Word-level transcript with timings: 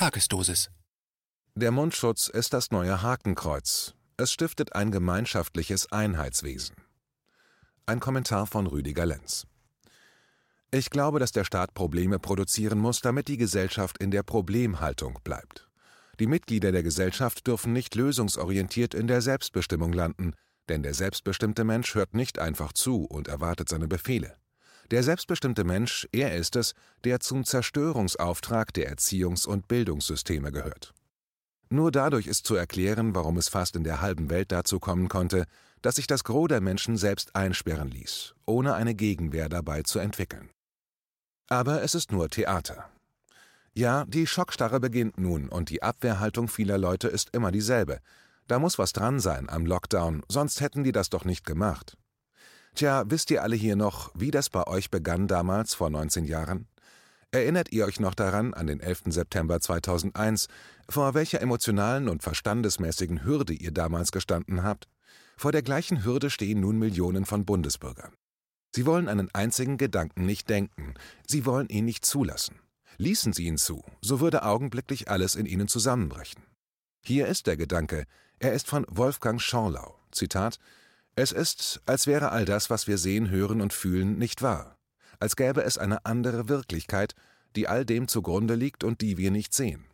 Tagesdosis. 0.00 0.70
Der 1.54 1.72
Mundschutz 1.72 2.28
ist 2.28 2.54
das 2.54 2.70
neue 2.70 3.02
Hakenkreuz. 3.02 3.92
Es 4.16 4.32
stiftet 4.32 4.74
ein 4.74 4.90
gemeinschaftliches 4.92 5.92
Einheitswesen. 5.92 6.74
Ein 7.84 8.00
Kommentar 8.00 8.46
von 8.46 8.66
Rüdiger 8.66 9.04
Lenz. 9.04 9.46
Ich 10.70 10.88
glaube, 10.88 11.18
dass 11.18 11.32
der 11.32 11.44
Staat 11.44 11.74
Probleme 11.74 12.18
produzieren 12.18 12.78
muss, 12.78 13.02
damit 13.02 13.28
die 13.28 13.36
Gesellschaft 13.36 13.98
in 13.98 14.10
der 14.10 14.22
Problemhaltung 14.22 15.18
bleibt. 15.22 15.68
Die 16.18 16.26
Mitglieder 16.26 16.72
der 16.72 16.82
Gesellschaft 16.82 17.46
dürfen 17.46 17.74
nicht 17.74 17.94
lösungsorientiert 17.94 18.94
in 18.94 19.06
der 19.06 19.20
Selbstbestimmung 19.20 19.92
landen, 19.92 20.32
denn 20.70 20.82
der 20.82 20.94
selbstbestimmte 20.94 21.64
Mensch 21.64 21.94
hört 21.94 22.14
nicht 22.14 22.38
einfach 22.38 22.72
zu 22.72 23.04
und 23.04 23.28
erwartet 23.28 23.68
seine 23.68 23.86
Befehle. 23.86 24.39
Der 24.90 25.04
selbstbestimmte 25.04 25.62
Mensch, 25.62 26.08
er 26.10 26.34
ist 26.36 26.56
es, 26.56 26.74
der 27.04 27.20
zum 27.20 27.44
Zerstörungsauftrag 27.44 28.74
der 28.74 28.92
Erziehungs- 28.92 29.46
und 29.46 29.68
Bildungssysteme 29.68 30.50
gehört. 30.50 30.94
Nur 31.68 31.92
dadurch 31.92 32.26
ist 32.26 32.44
zu 32.44 32.56
erklären, 32.56 33.14
warum 33.14 33.36
es 33.36 33.48
fast 33.48 33.76
in 33.76 33.84
der 33.84 34.00
halben 34.00 34.30
Welt 34.30 34.50
dazu 34.50 34.80
kommen 34.80 35.08
konnte, 35.08 35.44
dass 35.82 35.94
sich 35.94 36.08
das 36.08 36.24
Gros 36.24 36.48
der 36.48 36.60
Menschen 36.60 36.96
selbst 36.96 37.36
einsperren 37.36 37.88
ließ, 37.88 38.34
ohne 38.46 38.74
eine 38.74 38.96
Gegenwehr 38.96 39.48
dabei 39.48 39.82
zu 39.82 40.00
entwickeln. 40.00 40.50
Aber 41.48 41.82
es 41.82 41.94
ist 41.94 42.10
nur 42.10 42.28
Theater. 42.28 42.90
Ja, 43.72 44.04
die 44.06 44.26
Schockstarre 44.26 44.80
beginnt 44.80 45.18
nun 45.18 45.48
und 45.48 45.70
die 45.70 45.84
Abwehrhaltung 45.84 46.48
vieler 46.48 46.78
Leute 46.78 47.06
ist 47.06 47.30
immer 47.32 47.52
dieselbe. 47.52 48.00
Da 48.48 48.58
muss 48.58 48.78
was 48.78 48.92
dran 48.92 49.20
sein 49.20 49.48
am 49.48 49.64
Lockdown, 49.64 50.24
sonst 50.28 50.60
hätten 50.60 50.82
die 50.82 50.92
das 50.92 51.08
doch 51.08 51.24
nicht 51.24 51.46
gemacht. 51.46 51.96
Tja, 52.74 53.04
wisst 53.06 53.30
ihr 53.30 53.42
alle 53.42 53.56
hier 53.56 53.76
noch, 53.76 54.10
wie 54.14 54.30
das 54.30 54.48
bei 54.48 54.66
euch 54.66 54.90
begann 54.90 55.26
damals 55.26 55.74
vor 55.74 55.90
19 55.90 56.24
Jahren? 56.24 56.66
Erinnert 57.32 57.72
ihr 57.72 57.84
euch 57.84 58.00
noch 58.00 58.14
daran, 58.14 58.54
an 58.54 58.66
den 58.66 58.80
11. 58.80 59.02
September 59.06 59.60
2001, 59.60 60.48
vor 60.88 61.14
welcher 61.14 61.40
emotionalen 61.40 62.08
und 62.08 62.22
verstandesmäßigen 62.22 63.24
Hürde 63.24 63.52
ihr 63.52 63.70
damals 63.70 64.10
gestanden 64.10 64.64
habt? 64.64 64.88
Vor 65.36 65.52
der 65.52 65.62
gleichen 65.62 66.04
Hürde 66.04 66.28
stehen 66.28 66.60
nun 66.60 66.78
Millionen 66.78 67.24
von 67.24 67.44
Bundesbürgern. 67.44 68.12
Sie 68.74 68.86
wollen 68.86 69.08
einen 69.08 69.32
einzigen 69.32 69.78
Gedanken 69.78 70.26
nicht 70.26 70.48
denken, 70.48 70.94
sie 71.26 71.46
wollen 71.46 71.68
ihn 71.68 71.84
nicht 71.84 72.04
zulassen. 72.04 72.58
Ließen 72.98 73.32
sie 73.32 73.46
ihn 73.46 73.58
zu, 73.58 73.82
so 74.00 74.20
würde 74.20 74.42
augenblicklich 74.42 75.08
alles 75.08 75.34
in 75.34 75.46
ihnen 75.46 75.68
zusammenbrechen. 75.68 76.42
Hier 77.02 77.26
ist 77.26 77.46
der 77.46 77.56
Gedanke, 77.56 78.04
er 78.38 78.52
ist 78.52 78.66
von 78.66 78.84
Wolfgang 78.88 79.40
Schorlau. 79.40 79.98
Zitat 80.12 80.58
es 81.16 81.32
ist, 81.32 81.80
als 81.86 82.06
wäre 82.06 82.30
all 82.30 82.44
das, 82.44 82.70
was 82.70 82.86
wir 82.86 82.98
sehen, 82.98 83.30
hören 83.30 83.60
und 83.60 83.72
fühlen, 83.72 84.18
nicht 84.18 84.42
wahr, 84.42 84.78
als 85.18 85.36
gäbe 85.36 85.62
es 85.62 85.78
eine 85.78 86.04
andere 86.04 86.48
Wirklichkeit, 86.48 87.14
die 87.56 87.68
all 87.68 87.84
dem 87.84 88.08
zugrunde 88.08 88.54
liegt 88.54 88.84
und 88.84 89.00
die 89.00 89.16
wir 89.16 89.30
nicht 89.30 89.52
sehen. 89.52 89.84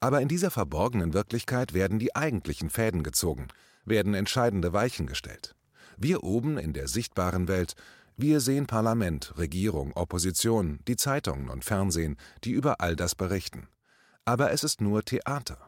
Aber 0.00 0.20
in 0.20 0.28
dieser 0.28 0.50
verborgenen 0.50 1.14
Wirklichkeit 1.14 1.74
werden 1.74 1.98
die 1.98 2.14
eigentlichen 2.14 2.70
Fäden 2.70 3.02
gezogen, 3.02 3.48
werden 3.84 4.14
entscheidende 4.14 4.72
Weichen 4.72 5.06
gestellt. 5.06 5.54
Wir 5.96 6.22
oben 6.22 6.58
in 6.58 6.72
der 6.72 6.88
sichtbaren 6.88 7.48
Welt, 7.48 7.74
wir 8.16 8.40
sehen 8.40 8.66
Parlament, 8.66 9.34
Regierung, 9.36 9.92
Opposition, 9.94 10.80
die 10.88 10.96
Zeitungen 10.96 11.50
und 11.50 11.64
Fernsehen, 11.64 12.16
die 12.44 12.52
über 12.52 12.80
all 12.80 12.96
das 12.96 13.14
berichten. 13.14 13.68
Aber 14.24 14.52
es 14.52 14.64
ist 14.64 14.80
nur 14.80 15.04
Theater. 15.04 15.65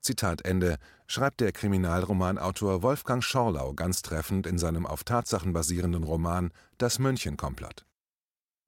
Zitat 0.00 0.42
Ende, 0.44 0.78
schreibt 1.06 1.40
der 1.40 1.52
Kriminalromanautor 1.52 2.82
Wolfgang 2.82 3.22
Schorlau 3.22 3.72
ganz 3.74 4.02
treffend 4.02 4.46
in 4.46 4.58
seinem 4.58 4.86
auf 4.86 5.04
Tatsachen 5.04 5.52
basierenden 5.52 6.04
Roman 6.04 6.52
Das 6.78 6.98
Münchenkomplott. 6.98 7.84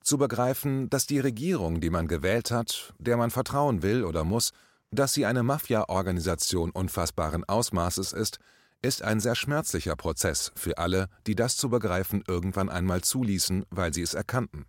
Zu 0.02 0.18
begreifen, 0.18 0.88
dass 0.88 1.06
die 1.06 1.20
Regierung, 1.20 1.80
die 1.80 1.90
man 1.90 2.08
gewählt 2.08 2.50
hat, 2.50 2.94
der 2.98 3.16
man 3.16 3.30
vertrauen 3.30 3.82
will 3.82 4.04
oder 4.04 4.24
muss, 4.24 4.52
dass 4.90 5.12
sie 5.12 5.26
eine 5.26 5.42
Mafia-Organisation 5.42 6.70
unfassbaren 6.70 7.44
Ausmaßes 7.44 8.12
ist, 8.12 8.38
ist 8.82 9.02
ein 9.02 9.20
sehr 9.20 9.34
schmerzlicher 9.34 9.94
Prozess 9.94 10.52
für 10.56 10.78
alle, 10.78 11.08
die 11.26 11.34
das 11.34 11.56
zu 11.56 11.68
begreifen 11.68 12.24
irgendwann 12.26 12.70
einmal 12.70 13.02
zuließen, 13.02 13.66
weil 13.70 13.92
sie 13.92 14.02
es 14.02 14.14
erkannten. 14.14 14.64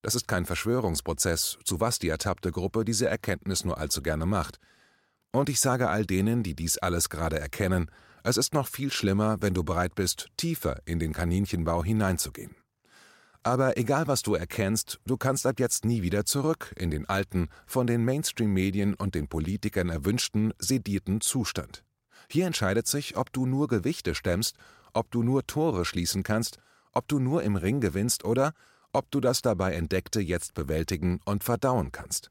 Das 0.00 0.14
ist 0.14 0.26
kein 0.26 0.46
Verschwörungsprozess, 0.46 1.58
zu 1.64 1.80
was 1.80 1.98
die 1.98 2.08
ertappte 2.08 2.50
Gruppe 2.50 2.84
diese 2.84 3.06
Erkenntnis 3.06 3.64
nur 3.64 3.78
allzu 3.78 4.02
gerne 4.02 4.26
macht– 4.26 4.58
und 5.34 5.48
ich 5.48 5.58
sage 5.58 5.88
all 5.88 6.06
denen, 6.06 6.42
die 6.42 6.54
dies 6.54 6.78
alles 6.78 7.08
gerade 7.08 7.40
erkennen, 7.40 7.90
es 8.22 8.36
ist 8.36 8.54
noch 8.54 8.68
viel 8.68 8.92
schlimmer, 8.92 9.36
wenn 9.40 9.52
du 9.52 9.64
bereit 9.64 9.94
bist, 9.94 10.28
tiefer 10.36 10.80
in 10.86 10.98
den 10.98 11.12
Kaninchenbau 11.12 11.82
hineinzugehen. 11.82 12.54
Aber 13.42 13.76
egal 13.76 14.06
was 14.06 14.22
du 14.22 14.34
erkennst, 14.34 15.00
du 15.04 15.16
kannst 15.16 15.44
ab 15.44 15.58
jetzt 15.58 15.84
nie 15.84 16.02
wieder 16.02 16.24
zurück 16.24 16.72
in 16.78 16.90
den 16.90 17.06
alten, 17.06 17.48
von 17.66 17.86
den 17.86 18.04
Mainstream-Medien 18.04 18.94
und 18.94 19.14
den 19.14 19.28
Politikern 19.28 19.90
erwünschten, 19.90 20.54
sedierten 20.58 21.20
Zustand. 21.20 21.84
Hier 22.30 22.46
entscheidet 22.46 22.86
sich, 22.86 23.16
ob 23.16 23.32
du 23.32 23.44
nur 23.44 23.66
Gewichte 23.66 24.14
stemmst, 24.14 24.56
ob 24.94 25.10
du 25.10 25.22
nur 25.22 25.46
Tore 25.46 25.84
schließen 25.84 26.22
kannst, 26.22 26.58
ob 26.92 27.08
du 27.08 27.18
nur 27.18 27.42
im 27.42 27.56
Ring 27.56 27.80
gewinnst 27.80 28.24
oder 28.24 28.54
ob 28.92 29.10
du 29.10 29.20
das 29.20 29.42
dabei 29.42 29.74
Entdeckte 29.74 30.20
jetzt 30.20 30.54
bewältigen 30.54 31.20
und 31.24 31.42
verdauen 31.42 31.90
kannst. 31.90 32.30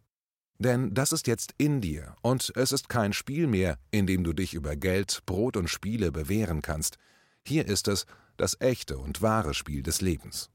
Denn 0.59 0.93
das 0.93 1.11
ist 1.11 1.27
jetzt 1.27 1.53
in 1.57 1.81
dir 1.81 2.15
und 2.21 2.51
es 2.55 2.71
ist 2.71 2.89
kein 2.89 3.13
Spiel 3.13 3.47
mehr, 3.47 3.77
in 3.91 4.07
dem 4.07 4.23
du 4.23 4.33
dich 4.33 4.53
über 4.53 4.75
Geld, 4.75 5.21
Brot 5.25 5.57
und 5.57 5.69
Spiele 5.69 6.11
bewähren 6.11 6.61
kannst. 6.61 6.97
Hier 7.45 7.67
ist 7.67 7.87
es 7.87 8.05
das 8.37 8.59
echte 8.61 8.97
und 8.97 9.21
wahre 9.21 9.53
Spiel 9.53 9.83
des 9.83 10.01
Lebens. 10.01 10.49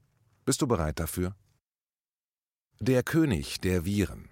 Bist 0.45 0.61
du 0.61 0.67
bereit 0.67 0.99
dafür? 0.99 1.35
Der 2.79 3.03
König 3.03 3.59
der 3.59 3.85
Viren. 3.85 4.29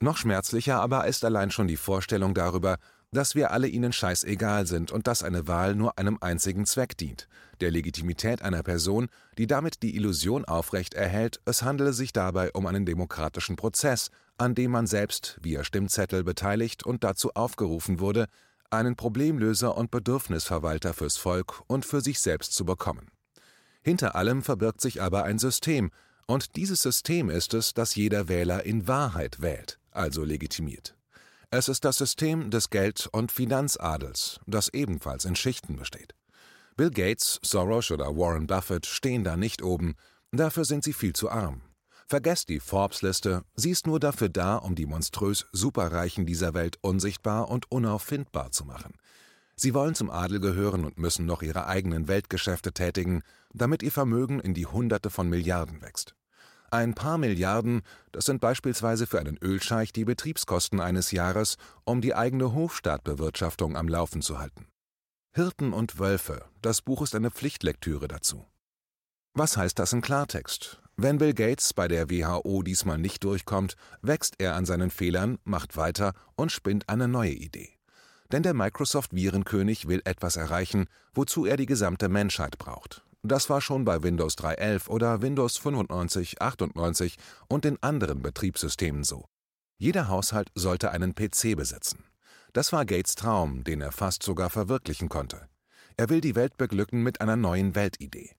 Noch 0.00 0.16
schmerzlicher 0.16 0.80
aber 0.80 1.06
ist 1.06 1.24
allein 1.24 1.50
schon 1.50 1.68
die 1.68 1.76
Vorstellung 1.76 2.34
darüber, 2.34 2.78
dass 3.12 3.34
wir 3.34 3.50
alle 3.50 3.66
ihnen 3.66 3.92
scheißegal 3.92 4.66
sind 4.66 4.92
und 4.92 5.06
dass 5.06 5.22
eine 5.22 5.48
Wahl 5.48 5.74
nur 5.74 5.98
einem 5.98 6.18
einzigen 6.20 6.64
Zweck 6.64 6.96
dient, 6.96 7.28
der 7.60 7.70
Legitimität 7.70 8.42
einer 8.42 8.62
Person, 8.62 9.08
die 9.36 9.46
damit 9.46 9.82
die 9.82 9.96
Illusion 9.96 10.44
aufrecht 10.44 10.94
erhält, 10.94 11.40
es 11.44 11.62
handele 11.62 11.92
sich 11.92 12.12
dabei 12.12 12.52
um 12.52 12.66
einen 12.66 12.86
demokratischen 12.86 13.56
Prozess, 13.56 14.10
an 14.40 14.54
dem 14.54 14.70
man 14.70 14.86
selbst 14.86 15.38
via 15.42 15.64
Stimmzettel 15.64 16.24
beteiligt 16.24 16.84
und 16.84 17.04
dazu 17.04 17.32
aufgerufen 17.34 18.00
wurde, 18.00 18.26
einen 18.70 18.96
Problemlöser 18.96 19.76
und 19.76 19.90
Bedürfnisverwalter 19.90 20.94
fürs 20.94 21.18
Volk 21.18 21.62
und 21.66 21.84
für 21.84 22.00
sich 22.00 22.20
selbst 22.20 22.54
zu 22.54 22.64
bekommen. 22.64 23.08
Hinter 23.82 24.14
allem 24.14 24.42
verbirgt 24.42 24.80
sich 24.80 25.02
aber 25.02 25.24
ein 25.24 25.38
System, 25.38 25.90
und 26.26 26.56
dieses 26.56 26.80
System 26.80 27.28
ist 27.28 27.54
es, 27.54 27.74
das 27.74 27.96
jeder 27.96 28.28
Wähler 28.28 28.64
in 28.64 28.86
Wahrheit 28.86 29.42
wählt, 29.42 29.78
also 29.90 30.24
legitimiert. 30.24 30.96
Es 31.50 31.68
ist 31.68 31.84
das 31.84 31.98
System 31.98 32.50
des 32.50 32.70
Geld- 32.70 33.08
und 33.10 33.32
Finanzadels, 33.32 34.40
das 34.46 34.68
ebenfalls 34.68 35.24
in 35.24 35.34
Schichten 35.34 35.76
besteht. 35.76 36.14
Bill 36.76 36.90
Gates, 36.90 37.40
Soros 37.42 37.90
oder 37.90 38.16
Warren 38.16 38.46
Buffett 38.46 38.86
stehen 38.86 39.24
da 39.24 39.36
nicht 39.36 39.60
oben, 39.60 39.96
dafür 40.30 40.64
sind 40.64 40.84
sie 40.84 40.92
viel 40.92 41.12
zu 41.12 41.28
arm. 41.30 41.62
Vergesst 42.10 42.48
die 42.48 42.58
Forbes-Liste, 42.58 43.44
sie 43.54 43.70
ist 43.70 43.86
nur 43.86 44.00
dafür 44.00 44.28
da, 44.28 44.56
um 44.56 44.74
die 44.74 44.86
monströs 44.86 45.46
Superreichen 45.52 46.26
dieser 46.26 46.54
Welt 46.54 46.76
unsichtbar 46.80 47.48
und 47.48 47.70
unauffindbar 47.70 48.50
zu 48.50 48.64
machen. 48.64 48.94
Sie 49.54 49.74
wollen 49.74 49.94
zum 49.94 50.10
Adel 50.10 50.40
gehören 50.40 50.84
und 50.84 50.98
müssen 50.98 51.24
noch 51.24 51.40
ihre 51.40 51.68
eigenen 51.68 52.08
Weltgeschäfte 52.08 52.72
tätigen, 52.72 53.22
damit 53.54 53.84
ihr 53.84 53.92
Vermögen 53.92 54.40
in 54.40 54.54
die 54.54 54.66
Hunderte 54.66 55.08
von 55.08 55.28
Milliarden 55.28 55.82
wächst. 55.82 56.16
Ein 56.72 56.94
paar 56.94 57.16
Milliarden, 57.16 57.82
das 58.10 58.24
sind 58.24 58.40
beispielsweise 58.40 59.06
für 59.06 59.20
einen 59.20 59.38
Ölscheich 59.40 59.92
die 59.92 60.04
Betriebskosten 60.04 60.80
eines 60.80 61.12
Jahres, 61.12 61.58
um 61.84 62.00
die 62.00 62.16
eigene 62.16 62.52
Hofstaatbewirtschaftung 62.52 63.76
am 63.76 63.86
Laufen 63.86 64.20
zu 64.20 64.40
halten. 64.40 64.66
Hirten 65.32 65.72
und 65.72 66.00
Wölfe, 66.00 66.44
das 66.60 66.82
Buch 66.82 67.02
ist 67.02 67.14
eine 67.14 67.30
Pflichtlektüre 67.30 68.08
dazu. 68.08 68.44
Was 69.32 69.56
heißt 69.56 69.78
das 69.78 69.92
in 69.92 70.00
Klartext? 70.00 70.79
Wenn 71.02 71.16
Bill 71.16 71.32
Gates 71.32 71.72
bei 71.72 71.88
der 71.88 72.10
WHO 72.10 72.62
diesmal 72.62 72.98
nicht 72.98 73.24
durchkommt, 73.24 73.74
wächst 74.02 74.34
er 74.36 74.54
an 74.54 74.66
seinen 74.66 74.90
Fehlern, 74.90 75.38
macht 75.44 75.78
weiter 75.78 76.12
und 76.36 76.52
spinnt 76.52 76.90
eine 76.90 77.08
neue 77.08 77.32
Idee. 77.32 77.70
Denn 78.30 78.42
der 78.42 78.52
Microsoft-Virenkönig 78.52 79.88
will 79.88 80.02
etwas 80.04 80.36
erreichen, 80.36 80.88
wozu 81.14 81.46
er 81.46 81.56
die 81.56 81.64
gesamte 81.64 82.10
Menschheit 82.10 82.58
braucht. 82.58 83.02
Das 83.22 83.48
war 83.48 83.62
schon 83.62 83.86
bei 83.86 84.02
Windows 84.02 84.36
3.11 84.36 84.88
oder 84.90 85.22
Windows 85.22 85.56
95, 85.56 86.42
98 86.42 87.16
und 87.48 87.64
den 87.64 87.82
anderen 87.82 88.20
Betriebssystemen 88.20 89.02
so. 89.02 89.24
Jeder 89.78 90.08
Haushalt 90.08 90.50
sollte 90.54 90.90
einen 90.90 91.14
PC 91.14 91.56
besitzen. 91.56 92.04
Das 92.52 92.74
war 92.74 92.84
Gates 92.84 93.14
Traum, 93.14 93.64
den 93.64 93.80
er 93.80 93.92
fast 93.92 94.22
sogar 94.22 94.50
verwirklichen 94.50 95.08
konnte. 95.08 95.48
Er 95.96 96.10
will 96.10 96.20
die 96.20 96.34
Welt 96.34 96.58
beglücken 96.58 97.02
mit 97.02 97.22
einer 97.22 97.36
neuen 97.36 97.74
Weltidee. 97.74 98.32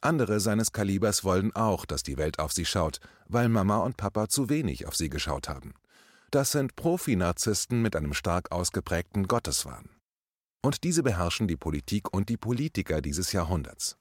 Andere 0.00 0.40
seines 0.40 0.72
Kalibers 0.72 1.24
wollen 1.24 1.54
auch, 1.54 1.86
dass 1.86 2.02
die 2.02 2.16
Welt 2.16 2.38
auf 2.38 2.52
sie 2.52 2.64
schaut, 2.64 3.00
weil 3.28 3.48
Mama 3.48 3.78
und 3.78 3.96
Papa 3.96 4.28
zu 4.28 4.48
wenig 4.48 4.86
auf 4.86 4.94
sie 4.94 5.08
geschaut 5.08 5.48
haben. 5.48 5.74
Das 6.30 6.52
sind 6.52 6.76
Profi-Narzissten 6.76 7.80
mit 7.80 7.96
einem 7.96 8.12
stark 8.12 8.52
ausgeprägten 8.52 9.26
Gotteswahn. 9.26 9.88
Und 10.62 10.84
diese 10.84 11.02
beherrschen 11.02 11.48
die 11.48 11.56
Politik 11.56 12.12
und 12.12 12.28
die 12.28 12.36
Politiker 12.36 13.00
dieses 13.00 13.32
Jahrhunderts. 13.32 13.96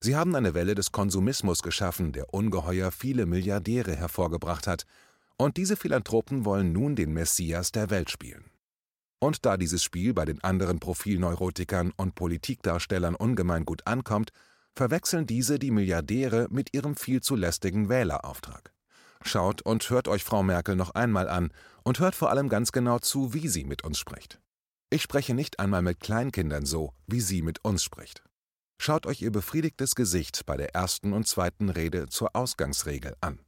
Sie 0.00 0.16
haben 0.16 0.34
eine 0.36 0.54
Welle 0.54 0.74
des 0.74 0.92
Konsumismus 0.92 1.62
geschaffen, 1.62 2.12
der 2.12 2.32
ungeheuer 2.32 2.90
viele 2.90 3.26
Milliardäre 3.26 3.96
hervorgebracht 3.96 4.66
hat, 4.66 4.84
Und 5.36 5.56
diese 5.56 5.76
Philanthropen 5.76 6.44
wollen 6.44 6.72
nun 6.72 6.94
den 6.94 7.12
Messias 7.12 7.72
der 7.72 7.90
Welt 7.90 8.08
spielen. 8.08 8.44
Und 9.18 9.44
da 9.44 9.56
dieses 9.56 9.82
Spiel 9.82 10.14
bei 10.14 10.24
den 10.24 10.44
anderen 10.44 10.78
Profilneurotikern 10.78 11.92
und 11.96 12.14
Politikdarstellern 12.14 13.16
ungemein 13.16 13.64
gut 13.64 13.86
ankommt, 13.86 14.30
verwechseln 14.74 15.26
diese 15.26 15.58
die 15.58 15.70
Milliardäre 15.70 16.48
mit 16.50 16.74
ihrem 16.74 16.96
viel 16.96 17.20
zu 17.22 17.36
lästigen 17.36 17.88
Wählerauftrag. 17.88 18.72
Schaut 19.22 19.62
und 19.62 19.88
hört 19.88 20.08
euch 20.08 20.24
Frau 20.24 20.42
Merkel 20.42 20.76
noch 20.76 20.90
einmal 20.90 21.28
an 21.28 21.52
und 21.82 21.98
hört 21.98 22.14
vor 22.14 22.30
allem 22.30 22.48
ganz 22.48 22.72
genau 22.72 22.98
zu, 22.98 23.32
wie 23.32 23.48
sie 23.48 23.64
mit 23.64 23.84
uns 23.84 23.98
spricht. 23.98 24.40
Ich 24.90 25.02
spreche 25.02 25.34
nicht 25.34 25.58
einmal 25.58 25.82
mit 25.82 26.00
Kleinkindern 26.00 26.66
so, 26.66 26.92
wie 27.06 27.20
sie 27.20 27.42
mit 27.42 27.64
uns 27.64 27.82
spricht. 27.82 28.22
Schaut 28.78 29.06
euch 29.06 29.22
ihr 29.22 29.32
befriedigtes 29.32 29.94
Gesicht 29.94 30.44
bei 30.46 30.56
der 30.56 30.74
ersten 30.74 31.12
und 31.12 31.26
zweiten 31.26 31.70
Rede 31.70 32.08
zur 32.08 32.36
Ausgangsregel 32.36 33.16
an. 33.20 33.40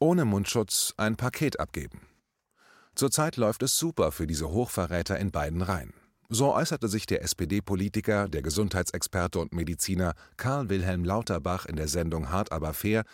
Ohne 0.00 0.24
Mundschutz 0.24 0.92
ein 0.96 1.16
Paket 1.16 1.58
abgeben. 1.60 2.06
Zurzeit 2.94 3.36
läuft 3.36 3.62
es 3.62 3.78
super 3.78 4.12
für 4.12 4.26
diese 4.26 4.50
Hochverräter 4.50 5.18
in 5.18 5.30
beiden 5.30 5.62
Reihen. 5.62 5.94
So 6.28 6.54
äußerte 6.54 6.88
sich 6.88 7.06
der 7.06 7.22
SPD-Politiker, 7.22 8.28
der 8.28 8.42
Gesundheitsexperte 8.42 9.38
und 9.38 9.52
Mediziner 9.52 10.14
Karl 10.36 10.68
Wilhelm 10.68 11.04
Lauterbach 11.04 11.66
in 11.66 11.76
der 11.76 11.88
Sendung 11.88 12.30
Hart 12.30 12.50
aber 12.50 12.72
fair, 12.72 13.04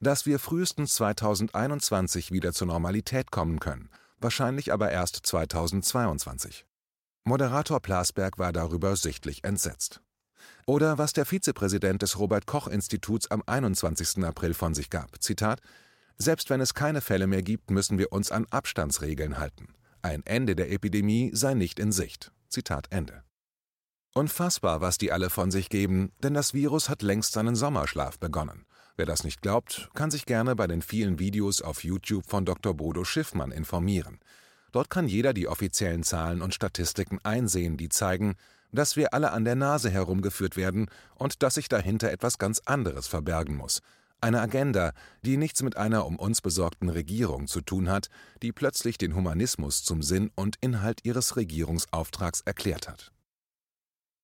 dass 0.00 0.26
wir 0.26 0.38
frühestens 0.38 0.94
2021 0.94 2.32
wieder 2.32 2.52
zur 2.52 2.66
Normalität 2.66 3.30
kommen 3.30 3.60
können, 3.60 3.88
wahrscheinlich 4.18 4.72
aber 4.72 4.90
erst 4.90 5.24
2022. 5.24 6.66
Moderator 7.24 7.80
Plasberg 7.80 8.38
war 8.38 8.52
darüber 8.52 8.96
sichtlich 8.96 9.44
entsetzt. 9.44 10.00
Oder 10.66 10.98
was 10.98 11.12
der 11.12 11.24
Vizepräsident 11.24 12.02
des 12.02 12.18
Robert 12.18 12.46
Koch 12.46 12.68
Instituts 12.68 13.30
am 13.30 13.42
21. 13.46 14.24
April 14.24 14.54
von 14.54 14.74
sich 14.74 14.90
gab. 14.90 15.22
Zitat: 15.22 15.60
Selbst 16.18 16.50
wenn 16.50 16.60
es 16.60 16.74
keine 16.74 17.00
Fälle 17.00 17.26
mehr 17.26 17.42
gibt, 17.42 17.70
müssen 17.70 17.98
wir 17.98 18.12
uns 18.12 18.30
an 18.30 18.46
Abstandsregeln 18.50 19.38
halten. 19.38 19.68
Ein 20.02 20.24
Ende 20.24 20.54
der 20.54 20.70
Epidemie 20.70 21.30
sei 21.34 21.54
nicht 21.54 21.78
in 21.78 21.90
Sicht. 21.90 22.32
Zitat 22.48 22.86
Ende. 22.90 23.22
Unfassbar, 24.14 24.80
was 24.80 24.96
die 24.96 25.12
alle 25.12 25.28
von 25.28 25.50
sich 25.50 25.68
geben, 25.68 26.12
denn 26.22 26.34
das 26.34 26.54
Virus 26.54 26.88
hat 26.88 27.02
längst 27.02 27.32
seinen 27.32 27.54
Sommerschlaf 27.54 28.18
begonnen. 28.18 28.66
Wer 28.96 29.04
das 29.04 29.24
nicht 29.24 29.42
glaubt, 29.42 29.90
kann 29.94 30.10
sich 30.10 30.24
gerne 30.24 30.56
bei 30.56 30.66
den 30.66 30.80
vielen 30.80 31.18
Videos 31.18 31.60
auf 31.60 31.84
YouTube 31.84 32.24
von 32.26 32.46
Dr. 32.46 32.72
Bodo 32.72 33.04
Schiffmann 33.04 33.52
informieren. 33.52 34.20
Dort 34.72 34.88
kann 34.88 35.06
jeder 35.06 35.34
die 35.34 35.48
offiziellen 35.48 36.02
Zahlen 36.02 36.40
und 36.40 36.54
Statistiken 36.54 37.18
einsehen, 37.22 37.76
die 37.76 37.90
zeigen, 37.90 38.36
dass 38.72 38.96
wir 38.96 39.12
alle 39.12 39.32
an 39.32 39.44
der 39.44 39.54
Nase 39.54 39.90
herumgeführt 39.90 40.56
werden 40.56 40.88
und 41.14 41.42
dass 41.42 41.54
sich 41.54 41.68
dahinter 41.68 42.10
etwas 42.10 42.38
ganz 42.38 42.60
anderes 42.64 43.06
verbergen 43.06 43.56
muss. 43.56 43.80
Eine 44.20 44.40
Agenda, 44.40 44.92
die 45.22 45.36
nichts 45.36 45.62
mit 45.62 45.76
einer 45.76 46.06
um 46.06 46.18
uns 46.18 46.40
besorgten 46.40 46.88
Regierung 46.88 47.46
zu 47.46 47.60
tun 47.60 47.88
hat, 47.88 48.08
die 48.42 48.52
plötzlich 48.52 48.96
den 48.98 49.14
Humanismus 49.14 49.84
zum 49.84 50.02
Sinn 50.02 50.30
und 50.34 50.56
Inhalt 50.60 51.00
ihres 51.04 51.36
Regierungsauftrags 51.36 52.40
erklärt 52.40 52.88
hat. 52.88 53.12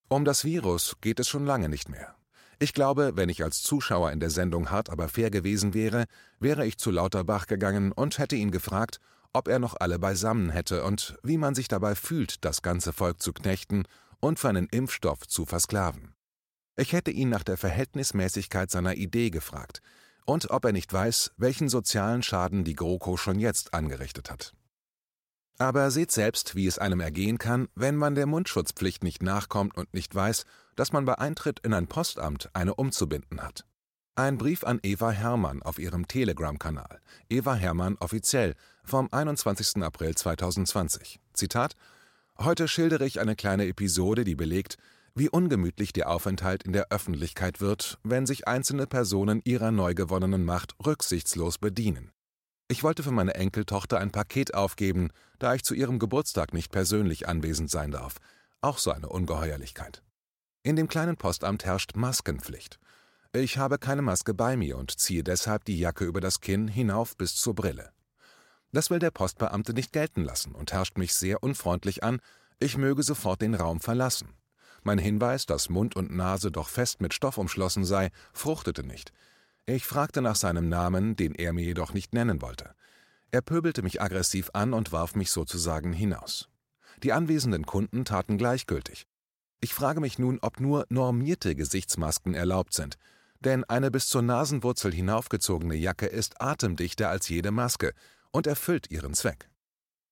Um 0.08 0.24
das 0.24 0.44
Virus 0.44 0.96
geht 1.00 1.20
es 1.20 1.28
schon 1.28 1.46
lange 1.46 1.68
nicht 1.68 1.88
mehr. 1.88 2.14
Ich 2.58 2.74
glaube, 2.74 3.12
wenn 3.16 3.28
ich 3.28 3.42
als 3.42 3.62
Zuschauer 3.62 4.12
in 4.12 4.20
der 4.20 4.30
Sendung 4.30 4.70
hart 4.70 4.88
aber 4.88 5.08
fair 5.08 5.30
gewesen 5.30 5.74
wäre, 5.74 6.04
wäre 6.38 6.66
ich 6.66 6.78
zu 6.78 6.90
Lauterbach 6.90 7.46
gegangen 7.46 7.92
und 7.92 8.18
hätte 8.18 8.36
ihn 8.36 8.50
gefragt, 8.50 8.98
ob 9.32 9.48
er 9.48 9.58
noch 9.58 9.74
alle 9.78 9.98
beisammen 9.98 10.50
hätte 10.50 10.84
und 10.84 11.18
wie 11.22 11.38
man 11.38 11.54
sich 11.54 11.68
dabei 11.68 11.94
fühlt, 11.94 12.44
das 12.44 12.62
ganze 12.62 12.92
Volk 12.92 13.20
zu 13.20 13.32
knechten 13.32 13.84
und 14.20 14.38
für 14.38 14.48
einen 14.48 14.68
Impfstoff 14.68 15.26
zu 15.26 15.44
versklaven. 15.44 16.14
Ich 16.82 16.92
hätte 16.92 17.12
ihn 17.12 17.28
nach 17.28 17.44
der 17.44 17.56
Verhältnismäßigkeit 17.56 18.68
seiner 18.68 18.96
Idee 18.96 19.30
gefragt 19.30 19.82
und 20.26 20.50
ob 20.50 20.64
er 20.64 20.72
nicht 20.72 20.92
weiß, 20.92 21.30
welchen 21.36 21.68
sozialen 21.68 22.24
Schaden 22.24 22.64
die 22.64 22.74
GroKo 22.74 23.16
schon 23.16 23.38
jetzt 23.38 23.72
angerichtet 23.72 24.32
hat. 24.32 24.52
Aber 25.58 25.92
seht 25.92 26.10
selbst, 26.10 26.56
wie 26.56 26.66
es 26.66 26.80
einem 26.80 26.98
ergehen 26.98 27.38
kann, 27.38 27.68
wenn 27.76 27.94
man 27.94 28.16
der 28.16 28.26
Mundschutzpflicht 28.26 29.04
nicht 29.04 29.22
nachkommt 29.22 29.76
und 29.76 29.94
nicht 29.94 30.12
weiß, 30.12 30.44
dass 30.74 30.92
man 30.92 31.04
bei 31.04 31.16
Eintritt 31.16 31.60
in 31.60 31.72
ein 31.72 31.86
Postamt 31.86 32.50
eine 32.52 32.74
umzubinden 32.74 33.40
hat. 33.40 33.64
Ein 34.16 34.36
Brief 34.36 34.64
an 34.64 34.80
Eva 34.82 35.12
Hermann 35.12 35.62
auf 35.62 35.78
ihrem 35.78 36.08
Telegram-Kanal, 36.08 37.00
Eva 37.28 37.54
Hermann 37.54 37.96
offiziell, 38.00 38.56
vom 38.82 39.08
21. 39.12 39.84
April 39.84 40.16
2020. 40.16 41.20
Zitat: 41.32 41.76
Heute 42.40 42.66
schildere 42.66 43.06
ich 43.06 43.20
eine 43.20 43.36
kleine 43.36 43.68
Episode, 43.68 44.24
die 44.24 44.34
belegt, 44.34 44.78
wie 45.14 45.28
ungemütlich 45.28 45.92
der 45.92 46.08
Aufenthalt 46.10 46.62
in 46.62 46.72
der 46.72 46.88
Öffentlichkeit 46.90 47.60
wird, 47.60 47.98
wenn 48.02 48.26
sich 48.26 48.48
einzelne 48.48 48.86
Personen 48.86 49.40
ihrer 49.44 49.70
neu 49.70 49.94
gewonnenen 49.94 50.44
Macht 50.44 50.74
rücksichtslos 50.84 51.58
bedienen. 51.58 52.10
Ich 52.68 52.82
wollte 52.82 53.02
für 53.02 53.10
meine 53.10 53.34
Enkeltochter 53.34 53.98
ein 53.98 54.12
Paket 54.12 54.54
aufgeben, 54.54 55.10
da 55.38 55.54
ich 55.54 55.62
zu 55.62 55.74
ihrem 55.74 55.98
Geburtstag 55.98 56.54
nicht 56.54 56.72
persönlich 56.72 57.28
anwesend 57.28 57.70
sein 57.70 57.90
darf. 57.90 58.16
Auch 58.62 58.78
so 58.78 58.90
eine 58.90 59.08
Ungeheuerlichkeit. 59.08 60.02
In 60.62 60.76
dem 60.76 60.88
kleinen 60.88 61.16
Postamt 61.16 61.64
herrscht 61.64 61.96
Maskenpflicht. 61.96 62.78
Ich 63.34 63.58
habe 63.58 63.78
keine 63.78 64.02
Maske 64.02 64.32
bei 64.32 64.56
mir 64.56 64.78
und 64.78 64.98
ziehe 64.98 65.24
deshalb 65.24 65.64
die 65.64 65.78
Jacke 65.78 66.04
über 66.04 66.20
das 66.20 66.40
Kinn 66.40 66.68
hinauf 66.68 67.16
bis 67.16 67.34
zur 67.34 67.54
Brille. 67.54 67.90
Das 68.72 68.88
will 68.88 68.98
der 68.98 69.10
Postbeamte 69.10 69.74
nicht 69.74 69.92
gelten 69.92 70.22
lassen 70.22 70.54
und 70.54 70.72
herrscht 70.72 70.96
mich 70.96 71.14
sehr 71.14 71.42
unfreundlich 71.42 72.02
an, 72.02 72.20
ich 72.58 72.78
möge 72.78 73.02
sofort 73.02 73.42
den 73.42 73.54
Raum 73.54 73.80
verlassen. 73.80 74.34
Mein 74.82 74.98
Hinweis, 74.98 75.46
dass 75.46 75.68
Mund 75.68 75.96
und 75.96 76.14
Nase 76.14 76.50
doch 76.50 76.68
fest 76.68 77.00
mit 77.00 77.14
Stoff 77.14 77.38
umschlossen 77.38 77.84
sei, 77.84 78.10
fruchtete 78.32 78.84
nicht. 78.84 79.12
Ich 79.64 79.86
fragte 79.86 80.22
nach 80.22 80.34
seinem 80.34 80.68
Namen, 80.68 81.14
den 81.14 81.34
er 81.34 81.52
mir 81.52 81.64
jedoch 81.64 81.94
nicht 81.94 82.12
nennen 82.12 82.42
wollte. 82.42 82.74
Er 83.30 83.42
pöbelte 83.42 83.82
mich 83.82 84.02
aggressiv 84.02 84.50
an 84.52 84.72
und 84.72 84.92
warf 84.92 85.14
mich 85.14 85.30
sozusagen 85.30 85.92
hinaus. 85.92 86.48
Die 87.02 87.12
anwesenden 87.12 87.64
Kunden 87.64 88.04
taten 88.04 88.38
gleichgültig. 88.38 89.06
Ich 89.60 89.72
frage 89.72 90.00
mich 90.00 90.18
nun, 90.18 90.38
ob 90.42 90.58
nur 90.58 90.86
normierte 90.88 91.54
Gesichtsmasken 91.54 92.34
erlaubt 92.34 92.74
sind, 92.74 92.98
denn 93.40 93.64
eine 93.64 93.90
bis 93.90 94.08
zur 94.08 94.22
Nasenwurzel 94.22 94.92
hinaufgezogene 94.92 95.76
Jacke 95.76 96.06
ist 96.06 96.40
atemdichter 96.40 97.08
als 97.08 97.28
jede 97.28 97.52
Maske 97.52 97.92
und 98.32 98.46
erfüllt 98.46 98.90
ihren 98.90 99.14
Zweck. 99.14 99.48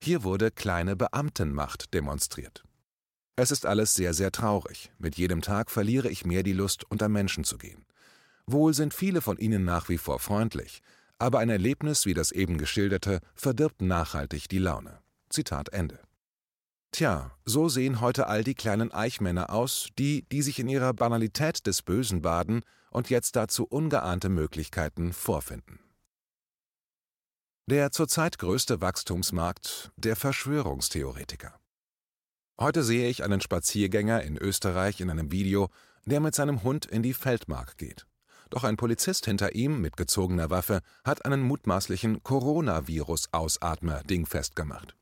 Hier 0.02 0.22
wurde 0.22 0.50
kleine 0.50 0.96
Beamtenmacht 0.96 1.92
demonstriert. 1.92 2.64
Es 3.40 3.50
ist 3.50 3.64
alles 3.64 3.94
sehr, 3.94 4.12
sehr 4.12 4.32
traurig. 4.32 4.92
Mit 4.98 5.16
jedem 5.16 5.40
Tag 5.40 5.70
verliere 5.70 6.10
ich 6.10 6.26
mehr 6.26 6.42
die 6.42 6.52
Lust, 6.52 6.84
unter 6.90 7.08
Menschen 7.08 7.42
zu 7.42 7.56
gehen. 7.56 7.86
Wohl 8.44 8.74
sind 8.74 8.92
viele 8.92 9.22
von 9.22 9.38
ihnen 9.38 9.64
nach 9.64 9.88
wie 9.88 9.96
vor 9.96 10.18
freundlich, 10.18 10.82
aber 11.18 11.38
ein 11.38 11.48
Erlebnis 11.48 12.04
wie 12.04 12.12
das 12.12 12.32
eben 12.32 12.58
geschilderte 12.58 13.20
verdirbt 13.34 13.80
nachhaltig 13.80 14.50
die 14.50 14.58
Laune. 14.58 14.98
Zitat 15.30 15.70
Ende. 15.70 16.00
Tja, 16.92 17.30
so 17.46 17.70
sehen 17.70 18.02
heute 18.02 18.26
all 18.26 18.44
die 18.44 18.54
kleinen 18.54 18.92
Eichmänner 18.92 19.48
aus, 19.48 19.88
die, 19.98 20.26
die 20.30 20.42
sich 20.42 20.58
in 20.58 20.68
ihrer 20.68 20.92
Banalität 20.92 21.66
des 21.66 21.80
Bösen 21.80 22.20
baden 22.20 22.60
und 22.90 23.08
jetzt 23.08 23.36
dazu 23.36 23.64
ungeahnte 23.64 24.28
Möglichkeiten 24.28 25.14
vorfinden. 25.14 25.80
Der 27.70 27.90
zurzeit 27.90 28.36
größte 28.36 28.82
Wachstumsmarkt 28.82 29.92
der 29.96 30.16
Verschwörungstheoretiker. 30.16 31.59
Heute 32.62 32.82
sehe 32.82 33.08
ich 33.08 33.24
einen 33.24 33.40
Spaziergänger 33.40 34.20
in 34.22 34.36
Österreich 34.36 35.00
in 35.00 35.08
einem 35.08 35.32
Video, 35.32 35.70
der 36.04 36.20
mit 36.20 36.34
seinem 36.34 36.62
Hund 36.62 36.84
in 36.84 37.02
die 37.02 37.14
Feldmark 37.14 37.78
geht. 37.78 38.06
Doch 38.50 38.64
ein 38.64 38.76
Polizist 38.76 39.24
hinter 39.24 39.54
ihm 39.54 39.80
mit 39.80 39.96
gezogener 39.96 40.50
Waffe 40.50 40.82
hat 41.02 41.24
einen 41.24 41.40
mutmaßlichen 41.40 42.22
Coronavirus-Ausatmer 42.22 44.02
dingfest 44.02 44.56
gemacht. 44.56 44.94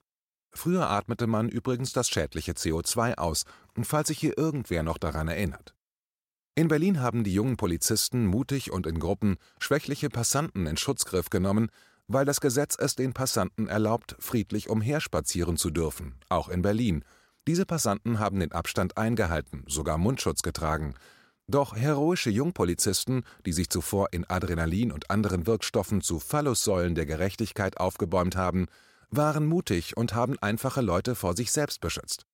Früher 0.53 0.89
atmete 0.89 1.27
man 1.27 1.49
übrigens 1.49 1.93
das 1.93 2.09
schädliche 2.09 2.53
CO2 2.53 3.17
aus, 3.17 3.45
falls 3.83 4.07
sich 4.07 4.21
hier 4.21 4.39
irgendwer 4.39 4.85
noch 4.85 4.99
daran 4.99 5.27
erinnert. 5.27 5.75
In 6.55 6.69
Berlin 6.69 7.01
haben 7.01 7.25
die 7.25 7.35
jungen 7.35 7.57
Polizisten 7.57 8.27
mutig 8.27 8.71
und 8.71 8.87
in 8.87 9.01
Gruppen 9.01 9.37
schwächliche 9.59 10.11
Passanten 10.11 10.69
in 10.69 10.77
Schutzgriff 10.77 11.29
genommen, 11.29 11.71
weil 12.07 12.25
das 12.25 12.41
Gesetz 12.41 12.77
es 12.79 12.95
den 12.95 13.15
Passanten 13.15 13.67
erlaubt, 13.67 14.15
friedlich 14.21 14.69
umherspazieren 14.69 15.57
zu 15.57 15.71
dürfen, 15.71 16.15
auch 16.29 16.49
in 16.49 16.63
Berlin. 16.63 17.05
Diese 17.49 17.65
Passanten 17.65 18.19
haben 18.19 18.41
den 18.41 18.53
Abstand 18.53 18.99
eingehalten, 18.99 19.65
sogar 19.67 19.97
Mundschutz 19.97 20.43
getragen, 20.43 20.93
doch 21.47 21.75
heroische 21.75 22.29
Jungpolizisten, 22.29 23.25
die 23.47 23.55
sich 23.55 23.71
zuvor 23.71 24.09
in 24.13 24.29
Adrenalin 24.29 24.93
und 24.93 25.11
anderen 25.11 25.47
Wirkstoffen 25.47 26.03
zu 26.03 26.21
Phallussäulen 26.21 26.95
der 26.95 27.07
Gerechtigkeit 27.07 27.79
aufgebäumt 27.79 28.37
haben, 28.37 28.67
waren 29.09 29.47
mutig 29.47 29.97
und 29.97 30.15
haben 30.15 30.39
einfache 30.43 30.83
Leute 30.83 31.15
vor 31.15 31.35
sich 31.35 31.51
selbst 31.51 31.81
beschützt. 31.81 32.27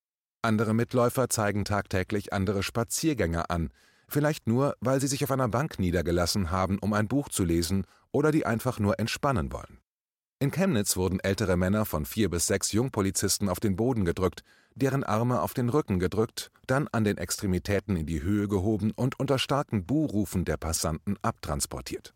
Andere 0.42 0.75
Mitläufer 0.75 1.28
zeigen 1.28 1.64
tagtäglich 1.64 2.33
andere 2.33 2.64
Spaziergänger 2.64 3.52
an, 3.52 3.71
vielleicht 4.09 4.49
nur, 4.49 4.75
weil 4.80 5.00
sie 5.00 5.06
sich 5.06 5.23
auf 5.23 5.30
einer 5.30 5.49
Bank 5.49 5.78
niedergelassen 5.78 6.50
haben, 6.50 6.80
um 6.80 6.92
ein 6.92 7.06
Buch 7.06 7.28
zu 7.28 7.44
lesen 7.44 7.87
oder 8.11 8.33
die 8.33 8.47
einfach 8.47 8.80
nur 8.80 8.99
entspannen 8.99 9.52
wollen. 9.52 9.78
In 10.40 10.50
Chemnitz 10.50 10.97
wurden 10.97 11.21
ältere 11.21 11.56
Männer 11.56 11.85
von 11.85 12.04
vier 12.04 12.28
bis 12.28 12.49
sechs 12.49 12.73
Jungpolizisten 12.73 13.49
auf 13.49 13.61
den 13.61 13.76
Boden 13.76 14.04
gedrückt, 14.04 14.42
deren 14.75 15.04
Arme 15.04 15.40
auf 15.40 15.54
den 15.54 15.69
Rücken 15.69 15.99
gedrückt, 15.99 16.50
dann 16.66 16.88
an 16.88 17.04
den 17.04 17.19
Extremitäten 17.19 17.97
in 17.97 18.07
die 18.07 18.23
Höhe 18.23 18.49
gehoben 18.49 18.93
und 18.93 19.19
unter 19.19 19.38
starken 19.38 19.87
Buhrufen 19.87 20.45
der 20.45 20.57
Passanten 20.57 21.16
abtransportiert. 21.23 22.14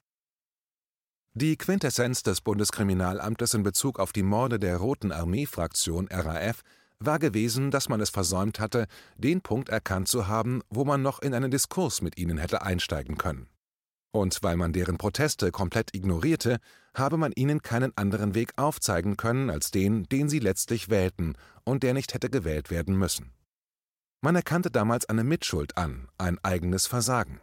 Die 1.35 1.57
Quintessenz 1.57 2.23
des 2.23 2.41
Bundeskriminalamtes 2.41 3.55
in 3.55 3.63
Bezug 3.63 4.01
auf 4.01 4.13
die 4.13 4.23
Morde 4.23 4.59
der 4.59 4.79
Roten 4.79 5.13
Armee-Fraktion 5.13 6.09
RAF 6.11 6.63
war 6.99 7.19
gewesen, 7.19 7.71
dass 7.71 7.89
man 7.89 8.01
es 8.01 8.11
versäumt 8.11 8.59
hatte, 8.59 8.87
den 9.17 9.41
Punkt 9.41 9.69
erkannt 9.69 10.09
zu 10.09 10.27
haben, 10.27 10.63
wo 10.69 10.85
man 10.85 11.03
noch 11.03 11.21
in 11.21 11.35
einen 11.35 11.51
Diskurs 11.51 12.03
mit 12.03 12.19
ihnen 12.19 12.39
hätte 12.39 12.63
einsteigen 12.63 13.19
können. 13.19 13.49
Und 14.11 14.43
weil 14.43 14.57
man 14.57 14.73
deren 14.73 14.97
Proteste 14.97 15.51
komplett 15.51 15.95
ignorierte, 15.95 16.59
habe 16.95 17.17
man 17.17 17.33
ihnen 17.33 17.63
keinen 17.63 17.97
anderen 17.97 18.35
Weg 18.35 18.53
aufzeigen 18.57 19.17
können 19.17 19.51
als 19.51 19.71
den, 19.71 20.05
den 20.05 20.29
sie 20.29 20.39
letztlich 20.39 20.89
wählten 20.89 21.35
und 21.65 21.83
der 21.83 21.95
nicht 21.95 22.15
hätte 22.15 22.31
gewählt 22.31 22.71
werden 22.71 22.97
müssen. 22.97 23.33
Man 24.21 24.35
erkannte 24.35 24.71
damals 24.71 25.09
eine 25.09 25.25
Mitschuld 25.25 25.77
an, 25.77 26.09
ein 26.19 26.39
eigenes 26.43 26.87
Versagen. 26.87 27.41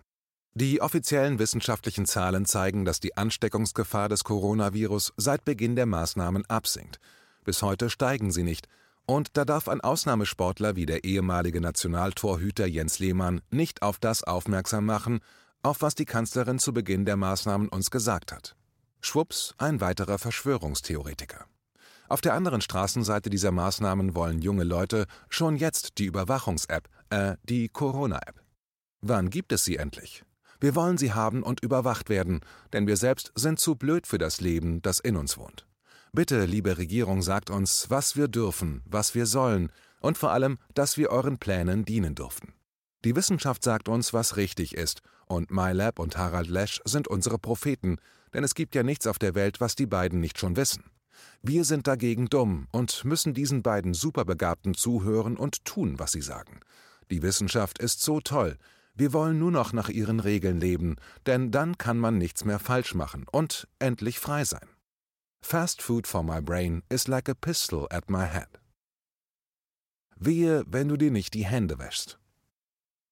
Die 0.56 0.82
offiziellen 0.82 1.38
wissenschaftlichen 1.38 2.06
Zahlen 2.06 2.46
zeigen, 2.46 2.86
dass 2.86 3.00
die 3.00 3.18
Ansteckungsgefahr 3.18 4.10
des 4.10 4.24
Coronavirus 4.24 5.14
seit 5.18 5.46
Beginn 5.46 5.76
der 5.76 5.86
Maßnahmen 5.86 6.46
absinkt. 6.48 7.00
Bis 7.44 7.62
heute 7.62 7.90
steigen 7.90 8.32
sie 8.32 8.44
nicht. 8.44 8.68
Und 9.06 9.38
da 9.38 9.46
darf 9.46 9.68
ein 9.68 9.82
Ausnahmesportler 9.82 10.76
wie 10.76 10.86
der 10.86 11.04
ehemalige 11.04 11.62
Nationaltorhüter 11.62 12.66
Jens 12.66 13.00
Lehmann 13.00 13.42
nicht 13.52 13.82
auf 13.82 14.00
das 14.00 14.24
aufmerksam 14.24 14.86
machen, 14.86 15.20
auf 15.66 15.82
was 15.82 15.96
die 15.96 16.06
Kanzlerin 16.06 16.60
zu 16.60 16.74
Beginn 16.74 17.06
der 17.06 17.18
Maßnahmen 17.18 17.70
uns 17.70 17.90
gesagt 17.90 18.32
hat. 18.32 18.56
Schwupps, 19.02 19.56
ein 19.58 19.82
weiterer 19.82 20.20
Verschwörungstheoretiker. 20.20 21.46
Auf 22.08 22.22
der 22.22 22.36
anderen 22.36 22.62
Straßenseite 22.62 23.32
dieser 23.32 23.52
Maßnahmen 23.52 24.14
wollen 24.14 24.44
junge 24.44 24.64
Leute 24.64 25.08
schon 25.28 25.56
jetzt 25.56 25.98
die 25.98 26.06
Überwachungs-App, 26.06 26.88
äh, 27.10 27.36
die 27.44 27.70
Corona-App. 27.70 28.44
Wann 29.02 29.32
gibt 29.32 29.52
es 29.52 29.64
sie 29.64 29.78
endlich? 29.78 30.24
Wir 30.60 30.76
wollen 30.76 31.00
sie 31.00 31.14
haben 31.14 31.42
und 31.42 31.64
überwacht 31.64 32.10
werden, 32.10 32.42
denn 32.72 32.86
wir 32.86 32.96
selbst 32.96 33.32
sind 33.34 33.60
zu 33.60 33.76
blöd 33.76 34.06
für 34.06 34.20
das 34.20 34.42
Leben, 34.42 34.84
das 34.84 35.00
in 35.00 35.18
uns 35.18 35.36
wohnt. 35.36 35.66
Bitte, 36.12 36.46
liebe 36.46 36.78
Regierung, 36.78 37.24
sagt 37.24 37.50
uns, 37.50 37.90
was 37.90 38.16
wir 38.16 38.28
dürfen, 38.28 38.84
was 38.86 39.16
wir 39.16 39.26
sollen 39.26 39.72
und 40.00 40.18
vor 40.18 40.32
allem, 40.32 40.60
dass 40.76 40.96
wir 40.96 41.10
euren 41.10 41.40
Plänen 41.40 41.86
dienen 41.86 42.14
dürfen. 42.14 42.54
Die 43.04 43.16
Wissenschaft 43.16 43.64
sagt 43.64 43.90
uns, 43.90 44.14
was 44.14 44.38
richtig 44.38 44.76
ist, 44.76 45.02
und 45.28 45.52
MyLab 45.52 46.00
und 46.00 46.18
Harald 46.18 46.48
Lesch 46.48 46.82
sind 46.86 47.08
unsere 47.08 47.38
Propheten, 47.38 47.98
denn 48.34 48.44
es 48.44 48.56
gibt 48.56 48.76
ja 48.76 48.84
nichts 48.84 49.08
auf 49.08 49.20
der 49.20 49.36
Welt, 49.36 49.62
was 49.62 49.76
die 49.76 49.86
beiden 49.86 50.20
nicht 50.20 50.40
schon 50.40 50.56
wissen. 50.56 50.84
Wir 51.42 51.64
sind 51.64 51.88
dagegen 51.88 52.28
dumm 52.28 52.68
und 52.72 53.06
müssen 53.06 53.34
diesen 53.34 53.64
beiden 53.64 53.94
Superbegabten 53.94 54.74
zuhören 54.74 55.38
und 55.38 55.64
tun, 55.66 56.00
was 56.00 56.12
sie 56.12 56.22
sagen. 56.22 56.60
Die 57.12 57.22
Wissenschaft 57.22 57.80
ist 57.80 58.02
so 58.02 58.20
toll, 58.20 58.58
wir 58.98 59.12
wollen 59.12 59.38
nur 59.38 59.52
noch 59.52 59.74
nach 59.74 59.90
ihren 59.90 60.22
Regeln 60.22 60.60
leben, 60.60 60.96
denn 61.26 61.52
dann 61.52 61.78
kann 61.78 61.98
man 61.98 62.18
nichts 62.18 62.46
mehr 62.46 62.60
falsch 62.60 62.96
machen 62.96 63.26
und 63.30 63.68
endlich 63.78 64.20
frei 64.20 64.46
sein. 64.46 64.70
Fast 65.42 65.82
food 65.82 66.08
for 66.08 66.24
my 66.24 66.42
brain 66.42 66.82
is 66.90 67.08
like 67.08 67.30
a 67.30 67.34
pistol 67.34 67.88
at 67.92 68.10
my 68.10 68.26
head. 68.26 68.48
Wehe, 70.16 70.64
wenn 70.66 70.88
du 70.88 70.96
dir 70.96 71.12
nicht 71.12 71.34
die 71.34 71.46
Hände 71.46 71.78
wäschst. 71.78 72.18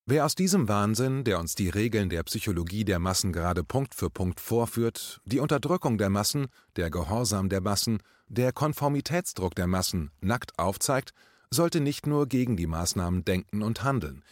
Wer 0.05 0.25
aus 0.25 0.36
diesem 0.36 0.67
Wahnsinn, 0.67 1.24
der 1.24 1.39
uns 1.39 1.55
die 1.55 1.69
Regeln 1.69 2.10
der 2.10 2.24
Psychologie 2.24 2.83
der 2.83 3.00
Massen 3.00 3.31
gerade 3.31 3.63
Punkt 3.63 3.95
für 3.95 4.10
Punkt 4.10 4.39
vorführt, 4.39 5.22
die 5.25 5.39
Unterdrückung 5.39 5.98
der 5.98 6.10
Massen, 6.10 6.48
der 6.75 6.89
Gehorsam 6.89 7.48
der 7.48 7.62
Massen, 7.62 8.00
der 8.27 8.51
Konformitätsdruck 8.51 9.55
der 9.55 9.67
Massen 9.67 10.12
nackt 10.19 10.60
aufzeigt, 10.60 11.13
sollte 11.50 11.79
nicht 11.79 12.05
nur 12.05 12.27
gegen 12.27 12.57
die 12.57 12.67
Maßnahmen 12.67 13.24
denken 13.24 13.62
und 13.62 13.83
handeln, 13.83 14.24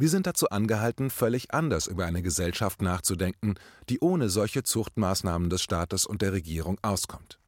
wir 0.00 0.08
sind 0.08 0.28
dazu 0.28 0.48
angehalten, 0.50 1.10
völlig 1.10 1.52
anders 1.52 1.88
über 1.88 2.06
eine 2.06 2.22
Gesellschaft 2.22 2.82
nachzudenken, 2.82 3.56
die 3.88 3.98
ohne 3.98 4.28
solche 4.28 4.62
Zuchtmaßnahmen 4.62 5.50
des 5.50 5.60
Staates 5.60 6.06
und 6.06 6.22
der 6.22 6.32
Regierung 6.32 6.78
auskommt. 6.82 7.40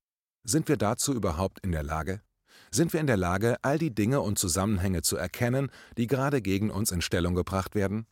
Sind 0.43 0.67
wir 0.67 0.77
dazu 0.77 1.15
überhaupt 1.15 1.61
in 1.61 1.71
der 1.71 1.85
Lage? 1.85 2.23
Sind 2.73 2.93
wir 2.93 3.01
in 3.01 3.09
der 3.09 3.17
Lage, 3.17 3.57
all 3.63 3.79
die 3.79 3.95
Dinge 3.95 4.21
und 4.21 4.39
Zusammenhänge 4.39 5.03
zu 5.03 5.17
erkennen, 5.17 5.71
die 5.99 6.07
gerade 6.07 6.41
gegen 6.41 6.71
uns 6.71 6.93
in 6.93 7.03
Stellung 7.03 7.35
gebracht 7.35 7.75
werden? 7.75 8.07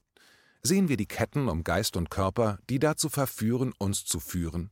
Sehen 0.62 0.88
wir 0.88 0.96
die 0.96 1.06
Ketten 1.06 1.48
um 1.48 1.62
Geist 1.62 1.96
und 1.96 2.10
Körper, 2.10 2.58
die 2.68 2.80
dazu 2.80 3.08
verführen, 3.08 3.72
uns 3.78 4.04
zu 4.04 4.18
führen? 4.18 4.70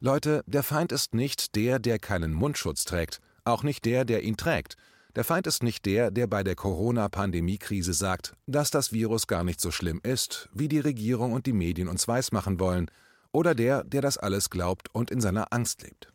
Leute, 0.00 0.42
der 0.46 0.62
Feind 0.62 0.92
ist 0.92 1.14
nicht 1.14 1.56
der, 1.56 1.78
der 1.78 1.98
keinen 1.98 2.32
Mundschutz 2.32 2.84
trägt, 2.84 3.20
auch 3.44 3.62
nicht 3.62 3.84
der, 3.84 4.06
der 4.06 4.22
ihn 4.22 4.36
trägt, 4.38 4.76
der 5.14 5.24
Feind 5.24 5.46
ist 5.46 5.62
nicht 5.62 5.86
der, 5.86 6.10
der 6.10 6.26
bei 6.26 6.42
der 6.42 6.54
Corona-Pandemie-Krise 6.54 7.94
sagt, 7.94 8.34
dass 8.46 8.70
das 8.70 8.92
Virus 8.92 9.26
gar 9.26 9.44
nicht 9.44 9.62
so 9.62 9.70
schlimm 9.70 10.00
ist, 10.02 10.50
wie 10.52 10.68
die 10.68 10.78
Regierung 10.78 11.32
und 11.32 11.46
die 11.46 11.54
Medien 11.54 11.88
uns 11.88 12.06
weismachen 12.06 12.60
wollen, 12.60 12.90
oder 13.32 13.54
der, 13.54 13.82
der 13.84 14.02
das 14.02 14.18
alles 14.18 14.50
glaubt 14.50 14.94
und 14.94 15.10
in 15.10 15.22
seiner 15.22 15.54
Angst 15.54 15.82
lebt. 15.82 16.12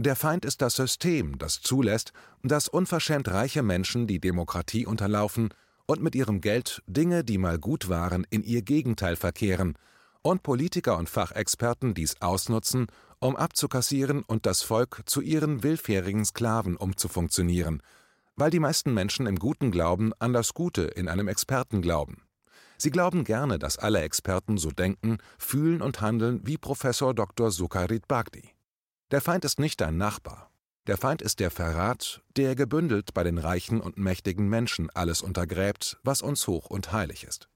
Der 0.00 0.16
Feind 0.16 0.44
ist 0.44 0.62
das 0.62 0.74
System, 0.76 1.38
das 1.38 1.60
zulässt, 1.60 2.12
dass 2.42 2.68
unverschämt 2.68 3.28
reiche 3.28 3.62
Menschen 3.62 4.06
die 4.06 4.18
Demokratie 4.18 4.86
unterlaufen 4.86 5.50
und 5.86 6.02
mit 6.02 6.14
ihrem 6.14 6.40
Geld 6.40 6.82
Dinge, 6.86 7.22
die 7.22 7.38
mal 7.38 7.58
gut 7.58 7.88
waren, 7.88 8.26
in 8.30 8.42
ihr 8.42 8.62
Gegenteil 8.62 9.16
verkehren, 9.16 9.76
und 10.22 10.42
Politiker 10.42 10.98
und 10.98 11.08
Fachexperten 11.08 11.94
dies 11.94 12.20
ausnutzen, 12.20 12.86
um 13.20 13.36
abzukassieren 13.36 14.22
und 14.22 14.44
das 14.46 14.62
Volk 14.62 15.02
zu 15.06 15.20
ihren 15.20 15.62
willfährigen 15.62 16.24
Sklaven 16.24 16.76
umzufunktionieren– 16.76 17.82
weil 18.40 18.50
die 18.50 18.58
meisten 18.58 18.94
Menschen 18.94 19.26
im 19.26 19.36
guten 19.36 19.70
Glauben 19.70 20.12
an 20.18 20.32
das 20.32 20.54
Gute 20.54 20.82
in 20.82 21.08
einem 21.08 21.28
Experten 21.28 21.82
glauben. 21.82 22.22
Sie 22.78 22.90
glauben 22.90 23.24
gerne, 23.24 23.58
dass 23.58 23.78
alle 23.78 24.00
Experten 24.00 24.56
so 24.56 24.70
denken, 24.70 25.18
fühlen 25.38 25.82
und 25.82 26.00
handeln 26.00 26.40
wie 26.44 26.56
Professor 26.56 27.12
Dr. 27.12 27.50
Sukharit 27.50 28.08
Bhakti. 28.08 28.54
Der 29.10 29.20
Feind 29.20 29.44
ist 29.44 29.58
nicht 29.58 29.80
dein 29.80 29.96
Nachbar. 29.96 30.52
Der 30.86 30.96
Feind 30.96 31.20
ist 31.20 31.40
der 31.40 31.50
Verrat, 31.50 32.22
der 32.36 32.54
gebündelt 32.54 33.12
bei 33.12 33.24
den 33.24 33.38
reichen 33.38 33.80
und 33.80 33.98
mächtigen 33.98 34.48
Menschen 34.48 34.88
alles 34.90 35.20
untergräbt, 35.20 35.98
was 36.04 36.22
uns 36.22 36.46
hoch 36.46 36.66
und 36.66 36.92
heilig 36.92 37.24
ist. 37.24 37.48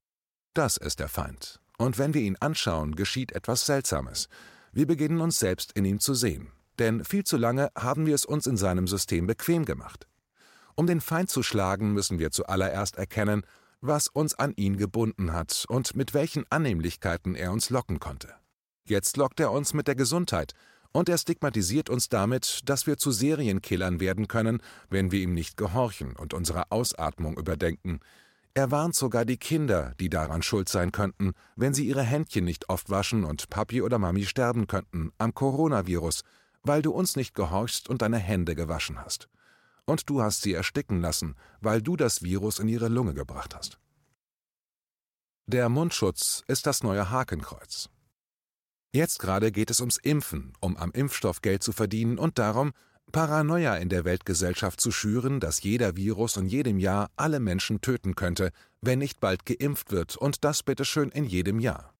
Das 0.52 0.76
ist 0.76 0.98
der 0.98 1.08
Feind. 1.08 1.60
Und 1.78 1.96
wenn 1.96 2.12
wir 2.12 2.22
ihn 2.22 2.36
anschauen, 2.40 2.96
geschieht 2.96 3.30
etwas 3.32 3.66
Seltsames. 3.66 4.28
Wir 4.72 4.88
beginnen 4.88 5.20
uns 5.20 5.38
selbst 5.38 5.70
in 5.72 5.84
ihm 5.84 6.00
zu 6.00 6.14
sehen. 6.14 6.50
Denn 6.80 7.04
viel 7.04 7.22
zu 7.22 7.36
lange 7.36 7.70
haben 7.76 8.06
wir 8.06 8.16
es 8.16 8.24
uns 8.24 8.48
in 8.48 8.56
seinem 8.56 8.88
System 8.88 9.28
bequem 9.28 9.64
gemacht. 9.64 10.08
Um 10.74 10.88
den 10.88 11.00
Feind 11.00 11.30
zu 11.30 11.44
schlagen, 11.44 11.92
müssen 11.92 12.18
wir 12.18 12.32
zuallererst 12.32 12.96
erkennen, 12.96 13.46
was 13.80 14.08
uns 14.08 14.34
an 14.34 14.54
ihn 14.56 14.76
gebunden 14.76 15.32
hat 15.32 15.66
und 15.68 15.94
mit 15.94 16.14
welchen 16.14 16.50
Annehmlichkeiten 16.50 17.36
er 17.36 17.52
uns 17.52 17.70
locken 17.70 18.00
konnte. 18.00 18.34
Jetzt 18.86 19.16
lockt 19.16 19.38
er 19.38 19.52
uns 19.52 19.72
mit 19.72 19.86
der 19.86 19.94
Gesundheit, 19.94 20.54
und 20.94 21.08
er 21.08 21.18
stigmatisiert 21.18 21.90
uns 21.90 22.08
damit, 22.08 22.60
dass 22.64 22.86
wir 22.86 22.96
zu 22.96 23.10
Serienkillern 23.10 24.00
werden 24.00 24.28
können, 24.28 24.62
wenn 24.88 25.10
wir 25.10 25.20
ihm 25.20 25.34
nicht 25.34 25.56
gehorchen 25.56 26.14
und 26.16 26.32
unsere 26.32 26.70
Ausatmung 26.70 27.36
überdenken. 27.36 28.00
Er 28.54 28.70
warnt 28.70 28.94
sogar 28.94 29.24
die 29.24 29.36
Kinder, 29.36 29.94
die 29.98 30.08
daran 30.08 30.42
schuld 30.42 30.68
sein 30.68 30.92
könnten, 30.92 31.32
wenn 31.56 31.74
sie 31.74 31.86
ihre 31.86 32.04
Händchen 32.04 32.44
nicht 32.44 32.68
oft 32.68 32.88
waschen 32.88 33.24
und 33.24 33.50
Papi 33.50 33.82
oder 33.82 33.98
Mami 33.98 34.24
sterben 34.24 34.68
könnten 34.68 35.10
am 35.18 35.34
Coronavirus, 35.34 36.22
weil 36.62 36.80
du 36.80 36.92
uns 36.92 37.16
nicht 37.16 37.34
gehorchst 37.34 37.88
und 37.88 38.00
deine 38.00 38.18
Hände 38.18 38.54
gewaschen 38.54 38.98
hast 39.04 39.28
und 39.86 40.08
du 40.08 40.22
hast 40.22 40.42
sie 40.42 40.54
ersticken 40.54 41.00
lassen, 41.00 41.34
weil 41.60 41.82
du 41.82 41.96
das 41.96 42.22
Virus 42.22 42.60
in 42.60 42.68
ihre 42.68 42.88
Lunge 42.88 43.14
gebracht 43.14 43.54
hast. 43.54 43.78
Der 45.46 45.68
Mundschutz 45.68 46.42
ist 46.46 46.66
das 46.66 46.82
neue 46.82 47.10
Hakenkreuz. 47.10 47.90
Jetzt 48.94 49.18
gerade 49.18 49.50
geht 49.50 49.72
es 49.72 49.80
ums 49.80 49.96
Impfen, 49.96 50.52
um 50.60 50.76
am 50.76 50.92
Impfstoff 50.92 51.42
Geld 51.42 51.64
zu 51.64 51.72
verdienen 51.72 52.16
und 52.16 52.38
darum, 52.38 52.72
Paranoia 53.10 53.74
in 53.74 53.88
der 53.88 54.04
Weltgesellschaft 54.04 54.80
zu 54.80 54.92
schüren, 54.92 55.40
dass 55.40 55.64
jeder 55.64 55.96
Virus 55.96 56.36
in 56.36 56.46
jedem 56.46 56.78
Jahr 56.78 57.10
alle 57.16 57.40
Menschen 57.40 57.80
töten 57.80 58.14
könnte, 58.14 58.52
wenn 58.82 59.00
nicht 59.00 59.18
bald 59.18 59.46
geimpft 59.46 59.90
wird 59.90 60.16
und 60.16 60.44
das 60.44 60.62
bitteschön 60.62 61.10
in 61.10 61.24
jedem 61.24 61.58
Jahr. 61.58 61.92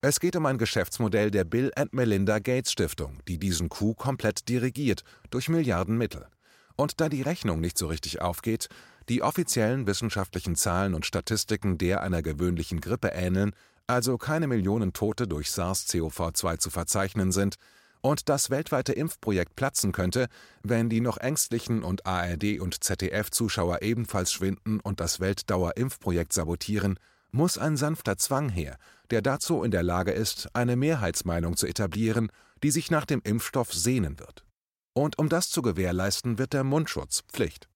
Es 0.00 0.18
geht 0.18 0.34
um 0.34 0.44
ein 0.44 0.58
Geschäftsmodell 0.58 1.30
der 1.30 1.44
Bill 1.44 1.70
and 1.76 1.92
Melinda 1.92 2.40
Gates 2.40 2.72
Stiftung, 2.72 3.20
die 3.28 3.38
diesen 3.38 3.68
Coup 3.68 3.96
komplett 3.96 4.48
dirigiert 4.48 5.04
durch 5.30 5.48
Milliardenmittel. 5.48 6.26
Und 6.74 7.00
da 7.00 7.08
die 7.08 7.22
Rechnung 7.22 7.60
nicht 7.60 7.78
so 7.78 7.86
richtig 7.86 8.22
aufgeht, 8.22 8.68
die 9.08 9.22
offiziellen 9.22 9.86
wissenschaftlichen 9.86 10.56
Zahlen 10.56 10.94
und 10.94 11.06
Statistiken 11.06 11.78
der 11.78 12.00
einer 12.00 12.22
gewöhnlichen 12.22 12.80
Grippe 12.80 13.08
ähneln, 13.08 13.52
also 13.90 14.18
keine 14.18 14.46
Millionen 14.46 14.92
Tote 14.92 15.26
durch 15.26 15.48
SARS-CoV-2 15.48 16.58
zu 16.58 16.70
verzeichnen 16.70 17.32
sind, 17.32 17.56
und 18.02 18.30
das 18.30 18.48
weltweite 18.48 18.94
Impfprojekt 18.94 19.56
platzen 19.56 19.92
könnte, 19.92 20.28
wenn 20.62 20.88
die 20.88 21.02
noch 21.02 21.18
ängstlichen 21.18 21.82
und 21.82 22.06
ARD- 22.06 22.60
und 22.60 22.82
ZDF-Zuschauer 22.82 23.82
ebenfalls 23.82 24.32
schwinden 24.32 24.80
und 24.80 25.00
das 25.00 25.20
Weltdauer-Impfprojekt 25.20 26.32
sabotieren, 26.32 26.98
muss 27.30 27.58
ein 27.58 27.76
sanfter 27.76 28.16
Zwang 28.16 28.48
her, 28.48 28.78
der 29.10 29.20
dazu 29.20 29.62
in 29.62 29.70
der 29.70 29.82
Lage 29.82 30.12
ist, 30.12 30.48
eine 30.54 30.76
Mehrheitsmeinung 30.76 31.56
zu 31.56 31.66
etablieren, 31.66 32.30
die 32.62 32.70
sich 32.70 32.90
nach 32.90 33.04
dem 33.04 33.20
Impfstoff 33.22 33.74
sehnen 33.74 34.18
wird. 34.18 34.46
Und 34.94 35.18
um 35.18 35.28
das 35.28 35.50
zu 35.50 35.60
gewährleisten, 35.60 36.38
wird 36.38 36.52
der 36.52 36.64
Mundschutz 36.64 37.22
Pflicht. 37.30 37.68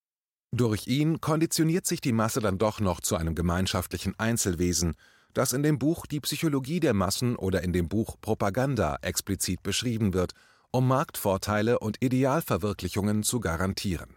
Durch 0.52 0.86
ihn 0.86 1.20
konditioniert 1.20 1.84
sich 1.84 2.00
die 2.00 2.12
Masse 2.12 2.40
dann 2.40 2.58
doch 2.58 2.80
noch 2.80 3.00
zu 3.00 3.16
einem 3.16 3.34
gemeinschaftlichen 3.34 4.18
Einzelwesen, 4.18 4.94
dass 5.34 5.52
in 5.52 5.62
dem 5.62 5.78
Buch 5.78 6.06
die 6.06 6.20
Psychologie 6.20 6.80
der 6.80 6.94
Massen 6.94 7.36
oder 7.36 7.62
in 7.62 7.72
dem 7.72 7.88
Buch 7.88 8.16
Propaganda 8.20 8.96
explizit 9.02 9.62
beschrieben 9.62 10.14
wird, 10.14 10.32
um 10.70 10.88
Marktvorteile 10.88 11.78
und 11.78 12.02
Idealverwirklichungen 12.02 13.22
zu 13.22 13.40
garantieren. 13.40 14.16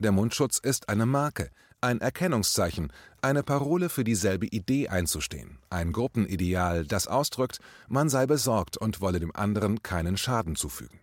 Der 0.00 0.12
Mundschutz 0.12 0.58
ist 0.58 0.88
eine 0.88 1.06
Marke, 1.06 1.50
ein 1.80 2.00
Erkennungszeichen, 2.00 2.92
eine 3.20 3.42
Parole 3.42 3.88
für 3.88 4.04
dieselbe 4.04 4.46
Idee 4.46 4.88
einzustehen, 4.88 5.58
ein 5.70 5.92
Gruppenideal, 5.92 6.86
das 6.86 7.08
ausdrückt, 7.08 7.58
man 7.88 8.08
sei 8.08 8.26
besorgt 8.26 8.76
und 8.76 9.00
wolle 9.00 9.20
dem 9.20 9.34
anderen 9.34 9.82
keinen 9.82 10.16
Schaden 10.16 10.56
zufügen. 10.56 11.00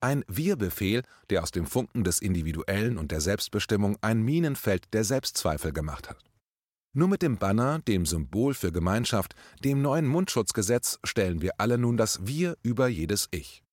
Ein 0.00 0.24
Wir-Befehl, 0.28 1.02
der 1.30 1.42
aus 1.42 1.50
dem 1.50 1.66
Funken 1.66 2.04
des 2.04 2.20
Individuellen 2.20 2.98
und 2.98 3.10
der 3.10 3.22
Selbstbestimmung 3.22 3.96
ein 4.02 4.22
Minenfeld 4.22 4.92
der 4.92 5.04
Selbstzweifel 5.04 5.72
gemacht 5.72 6.10
hat. 6.10 6.18
Nur 6.96 7.08
mit 7.08 7.22
dem 7.22 7.38
Banner, 7.38 7.80
dem 7.80 8.06
Symbol 8.06 8.54
für 8.54 8.70
Gemeinschaft, 8.70 9.34
dem 9.64 9.82
neuen 9.82 10.06
Mundschutzgesetz 10.06 11.00
stellen 11.02 11.42
wir 11.42 11.54
alle 11.58 11.76
nun 11.76 11.96
das 11.96 12.24
Wir 12.24 12.56
über 12.62 12.86
jedes 12.86 13.26
Ich. 13.32 13.64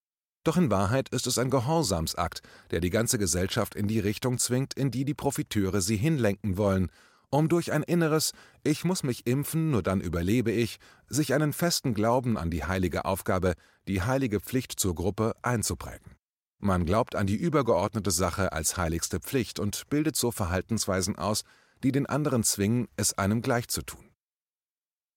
Doch 0.43 0.57
in 0.57 0.71
Wahrheit 0.71 1.09
ist 1.09 1.27
es 1.27 1.37
ein 1.37 1.51
Gehorsamsakt, 1.51 2.41
der 2.71 2.79
die 2.79 2.89
ganze 2.89 3.19
Gesellschaft 3.19 3.75
in 3.75 3.87
die 3.87 3.99
Richtung 3.99 4.39
zwingt, 4.39 4.73
in 4.73 4.89
die 4.89 5.05
die 5.05 5.13
Profiteure 5.13 5.81
sie 5.81 5.97
hinlenken 5.97 6.57
wollen, 6.57 6.89
um 7.29 7.47
durch 7.47 7.71
ein 7.71 7.83
inneres 7.83 8.31
Ich 8.63 8.85
muss 8.85 9.03
mich 9.03 9.27
impfen, 9.27 9.69
nur 9.69 9.83
dann 9.83 10.01
überlebe 10.01 10.51
ich, 10.51 10.79
sich 11.07 11.35
einen 11.35 11.53
festen 11.53 11.93
Glauben 11.93 12.37
an 12.37 12.49
die 12.49 12.63
heilige 12.63 13.05
Aufgabe, 13.05 13.53
die 13.87 14.01
heilige 14.01 14.39
Pflicht 14.39 14.79
zur 14.79 14.95
Gruppe 14.95 15.35
einzuprägen. 15.43 16.15
Man 16.57 16.87
glaubt 16.87 17.15
an 17.15 17.27
die 17.27 17.35
übergeordnete 17.35 18.09
Sache 18.11 18.51
als 18.51 18.77
heiligste 18.77 19.19
Pflicht 19.19 19.59
und 19.59 19.89
bildet 19.89 20.15
so 20.15 20.31
Verhaltensweisen 20.31 21.17
aus, 21.17 21.43
die 21.83 21.91
den 21.91 22.05
anderen 22.05 22.43
zwingen, 22.43 22.87
es 22.95 23.17
einem 23.17 23.41
gleich 23.41 23.67
zu 23.67 23.81
tun. 23.81 24.11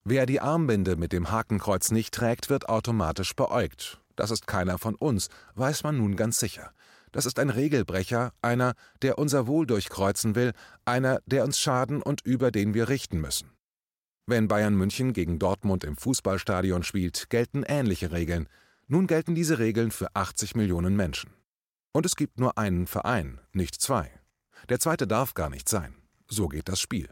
Wer 0.04 0.26
die 0.26 0.40
Armbinde 0.40 0.96
mit 0.96 1.12
dem 1.12 1.30
Hakenkreuz 1.30 1.90
nicht 1.90 2.12
trägt, 2.12 2.50
wird 2.50 2.68
automatisch 2.68 3.34
beäugt. 3.34 4.00
Das 4.16 4.30
ist 4.30 4.46
keiner 4.46 4.78
von 4.78 4.94
uns, 4.94 5.28
weiß 5.54 5.82
man 5.82 5.96
nun 5.96 6.16
ganz 6.16 6.38
sicher. 6.38 6.72
Das 7.10 7.26
ist 7.26 7.38
ein 7.38 7.48
Regelbrecher, 7.48 8.32
einer, 8.42 8.74
der 9.02 9.18
unser 9.18 9.46
Wohl 9.46 9.66
durchkreuzen 9.66 10.34
will, 10.34 10.52
einer, 10.84 11.20
der 11.26 11.44
uns 11.44 11.58
schaden 11.58 12.02
und 12.02 12.20
über 12.22 12.50
den 12.50 12.74
wir 12.74 12.88
richten 12.88 13.20
müssen. 13.20 13.50
Wenn 14.26 14.48
Bayern 14.48 14.74
München 14.74 15.12
gegen 15.12 15.38
Dortmund 15.38 15.84
im 15.84 15.96
Fußballstadion 15.96 16.82
spielt, 16.82 17.30
gelten 17.30 17.62
ähnliche 17.62 18.10
Regeln. 18.10 18.48
Nun 18.88 19.06
gelten 19.06 19.34
diese 19.34 19.58
Regeln 19.58 19.90
für 19.90 20.08
80 20.14 20.54
Millionen 20.54 20.96
Menschen. 20.96 21.30
Und 21.92 22.04
es 22.04 22.16
gibt 22.16 22.40
nur 22.40 22.58
einen 22.58 22.86
Verein, 22.86 23.40
nicht 23.52 23.80
zwei. 23.80 24.10
Der 24.68 24.80
zweite 24.80 25.06
darf 25.06 25.34
gar 25.34 25.50
nicht 25.50 25.68
sein. 25.68 25.94
So 26.28 26.48
geht 26.48 26.68
das 26.68 26.80
Spiel. 26.80 27.08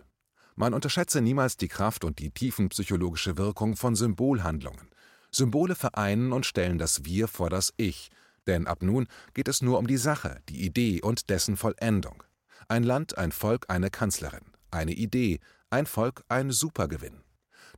Man 0.55 0.75
unterschätze 0.75 1.21
niemals 1.21 1.57
die 1.57 1.69
Kraft 1.69 2.05
und 2.05 2.19
die 2.19 2.31
tiefenpsychologische 2.31 3.39
Wirkung 3.39 3.77
von 3.77 3.95
Symbolhandlungen. 3.95 4.91
Symbole 5.31 5.75
vereinen 5.75 6.33
und 6.33 6.45
stellen 6.45 6.79
das 6.79 7.05
Wir 7.05 7.27
vor 7.27 7.49
das 7.49 7.73
Ich, 7.77 8.11
denn 8.47 8.67
ab 8.67 8.83
nun 8.83 9.07
geht 9.35 9.49
es 9.49 9.63
nur 9.63 9.79
um 9.79 9.87
die 9.87 9.97
Sache, 9.97 10.41
die 10.49 10.65
Idee 10.65 11.01
und 11.01 11.31
dessen 11.31 11.57
Vollendung. 11.57 12.23
Ein 12.69 12.83
Land, 12.83 13.17
ein 13.17 13.33
Volk, 13.33 13.67
eine 13.69 13.91
Kanzlerin, 13.91 14.45
eine 14.71 14.93
Idee, 14.93 15.41
ein 15.71 15.87
Volk, 15.87 16.23
ein 16.29 16.51
Supergewinn. 16.51 17.23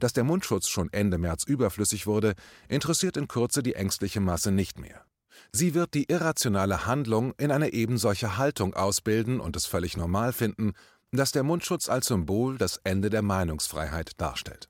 Dass 0.01 0.13
der 0.13 0.25
Mundschutz 0.25 0.69
schon 0.69 0.93
Ende 0.93 1.19
März 1.19 1.45
überflüssig 1.45 2.07
wurde, 2.07 2.35
interessiert 2.69 3.17
in 3.17 3.29
Kürze 3.29 3.63
die 3.63 3.75
ängstliche 3.75 4.21
Masse 4.21 4.51
nicht 4.51 4.79
mehr. 4.79 5.05
Sie 5.53 5.75
wird 5.75 5.95
die 5.95 6.11
irrationale 6.11 6.87
Handlung 6.87 7.35
in 7.39 7.51
eine 7.51 7.73
ebensolche 7.73 8.37
Haltung 8.37 8.75
ausbilden 8.75 9.41
und 9.41 9.57
es 9.57 9.67
völlig 9.67 9.97
normal 9.97 10.33
finden, 10.33 10.73
dass 11.17 11.33
der 11.33 11.43
Mundschutz 11.43 11.89
als 11.89 12.07
Symbol 12.07 12.59
das 12.59 12.81
Ende 12.85 13.11
der 13.11 13.23
Meinungsfreiheit 13.23 14.21
darstellt. 14.21 14.69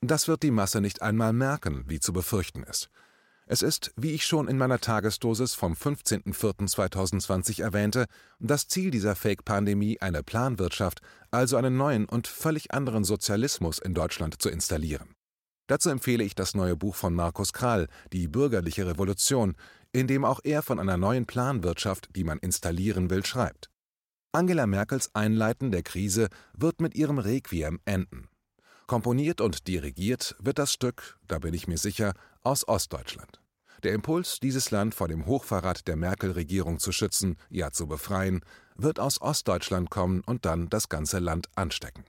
Das 0.00 0.28
wird 0.28 0.42
die 0.42 0.50
Masse 0.50 0.80
nicht 0.80 1.02
einmal 1.02 1.32
merken, 1.32 1.84
wie 1.86 2.00
zu 2.00 2.12
befürchten 2.12 2.62
ist. 2.62 2.90
Es 3.46 3.60
ist, 3.60 3.92
wie 3.96 4.12
ich 4.12 4.24
schon 4.24 4.48
in 4.48 4.56
meiner 4.56 4.80
Tagesdosis 4.80 5.52
vom 5.52 5.74
15.04.2020 5.74 7.62
erwähnte, 7.62 8.06
das 8.38 8.68
Ziel 8.68 8.90
dieser 8.90 9.14
Fake-Pandemie, 9.14 10.00
eine 10.00 10.22
Planwirtschaft, 10.22 11.02
also 11.30 11.58
einen 11.58 11.76
neuen 11.76 12.06
und 12.06 12.26
völlig 12.26 12.72
anderen 12.72 13.04
Sozialismus 13.04 13.78
in 13.78 13.92
Deutschland 13.92 14.40
zu 14.40 14.48
installieren. 14.48 15.14
Dazu 15.66 15.90
empfehle 15.90 16.24
ich 16.24 16.34
das 16.34 16.54
neue 16.54 16.76
Buch 16.76 16.94
von 16.94 17.14
Markus 17.14 17.52
Krall, 17.52 17.88
Die 18.12 18.28
bürgerliche 18.28 18.86
Revolution, 18.86 19.56
in 19.92 20.06
dem 20.06 20.24
auch 20.24 20.40
er 20.42 20.62
von 20.62 20.78
einer 20.78 20.96
neuen 20.96 21.26
Planwirtschaft, 21.26 22.08
die 22.16 22.24
man 22.24 22.38
installieren 22.38 23.10
will, 23.10 23.24
schreibt. 23.24 23.70
Angela 24.34 24.66
Merkels 24.66 25.14
Einleiten 25.14 25.70
der 25.70 25.84
Krise 25.84 26.28
wird 26.54 26.80
mit 26.80 26.96
ihrem 26.96 27.18
Requiem 27.18 27.78
enden. 27.84 28.28
Komponiert 28.88 29.40
und 29.40 29.68
dirigiert 29.68 30.34
wird 30.40 30.58
das 30.58 30.72
Stück, 30.72 31.20
da 31.28 31.38
bin 31.38 31.54
ich 31.54 31.68
mir 31.68 31.78
sicher, 31.78 32.14
aus 32.42 32.66
Ostdeutschland. 32.66 33.40
Der 33.84 33.92
Impuls, 33.92 34.40
dieses 34.40 34.72
Land 34.72 34.96
vor 34.96 35.06
dem 35.06 35.26
Hochverrat 35.26 35.86
der 35.86 35.94
Merkel-Regierung 35.94 36.80
zu 36.80 36.90
schützen, 36.90 37.36
ja 37.48 37.70
zu 37.70 37.86
befreien, 37.86 38.40
wird 38.74 38.98
aus 38.98 39.22
Ostdeutschland 39.22 39.88
kommen 39.90 40.20
und 40.26 40.44
dann 40.44 40.68
das 40.68 40.88
ganze 40.88 41.20
Land 41.20 41.46
anstecken. 41.54 42.04